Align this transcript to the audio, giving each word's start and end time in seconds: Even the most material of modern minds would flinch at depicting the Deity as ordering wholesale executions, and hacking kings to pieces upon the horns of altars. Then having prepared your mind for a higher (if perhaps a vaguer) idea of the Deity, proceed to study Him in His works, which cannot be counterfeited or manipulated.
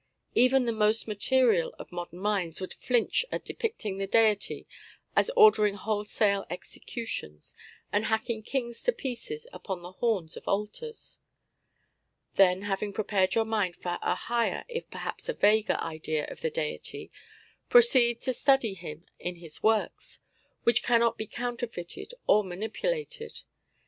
Even 0.33 0.65
the 0.65 0.71
most 0.71 1.07
material 1.07 1.75
of 1.77 1.91
modern 1.91 2.17
minds 2.17 2.59
would 2.59 2.73
flinch 2.73 3.23
at 3.31 3.45
depicting 3.45 3.99
the 3.99 4.07
Deity 4.07 4.65
as 5.15 5.29
ordering 5.35 5.75
wholesale 5.75 6.43
executions, 6.49 7.53
and 7.93 8.05
hacking 8.05 8.41
kings 8.41 8.81
to 8.81 8.93
pieces 8.93 9.45
upon 9.53 9.83
the 9.83 9.91
horns 9.91 10.35
of 10.35 10.47
altars. 10.47 11.19
Then 12.33 12.63
having 12.63 12.93
prepared 12.93 13.35
your 13.35 13.45
mind 13.45 13.75
for 13.75 13.99
a 14.01 14.15
higher 14.15 14.65
(if 14.67 14.89
perhaps 14.89 15.29
a 15.29 15.35
vaguer) 15.35 15.77
idea 15.79 16.25
of 16.29 16.41
the 16.41 16.49
Deity, 16.49 17.11
proceed 17.69 18.21
to 18.23 18.33
study 18.33 18.73
Him 18.73 19.05
in 19.19 19.35
His 19.35 19.61
works, 19.61 20.17
which 20.63 20.81
cannot 20.81 21.15
be 21.15 21.27
counterfeited 21.27 22.15
or 22.25 22.43
manipulated. 22.43 23.43